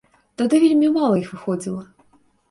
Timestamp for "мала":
0.95-1.19